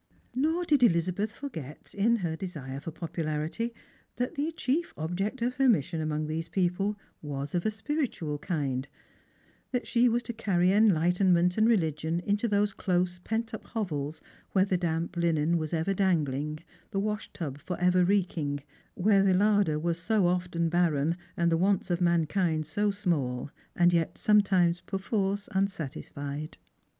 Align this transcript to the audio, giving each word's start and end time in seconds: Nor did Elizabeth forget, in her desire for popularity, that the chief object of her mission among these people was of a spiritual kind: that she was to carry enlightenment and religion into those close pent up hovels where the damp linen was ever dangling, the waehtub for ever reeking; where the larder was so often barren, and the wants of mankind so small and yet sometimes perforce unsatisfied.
Nor 0.33 0.65
did 0.65 0.81
Elizabeth 0.81 1.31
forget, 1.31 1.93
in 1.93 2.15
her 2.15 2.35
desire 2.35 2.79
for 2.79 2.89
popularity, 2.89 3.71
that 4.15 4.33
the 4.33 4.51
chief 4.51 4.95
object 4.97 5.43
of 5.43 5.53
her 5.57 5.69
mission 5.69 6.01
among 6.01 6.25
these 6.25 6.49
people 6.49 6.97
was 7.21 7.53
of 7.53 7.67
a 7.67 7.69
spiritual 7.69 8.39
kind: 8.39 8.87
that 9.71 9.85
she 9.85 10.09
was 10.09 10.23
to 10.23 10.33
carry 10.33 10.71
enlightenment 10.71 11.55
and 11.55 11.67
religion 11.69 12.19
into 12.21 12.47
those 12.47 12.73
close 12.73 13.19
pent 13.19 13.53
up 13.53 13.63
hovels 13.63 14.23
where 14.53 14.65
the 14.65 14.75
damp 14.75 15.17
linen 15.17 15.59
was 15.59 15.71
ever 15.71 15.93
dangling, 15.93 16.57
the 16.89 16.99
waehtub 16.99 17.59
for 17.59 17.79
ever 17.79 18.03
reeking; 18.03 18.59
where 18.95 19.21
the 19.21 19.35
larder 19.35 19.77
was 19.77 19.99
so 19.99 20.25
often 20.25 20.67
barren, 20.67 21.15
and 21.37 21.51
the 21.51 21.57
wants 21.57 21.91
of 21.91 22.01
mankind 22.01 22.65
so 22.65 22.89
small 22.89 23.51
and 23.75 23.93
yet 23.93 24.17
sometimes 24.17 24.81
perforce 24.81 25.47
unsatisfied. 25.51 26.57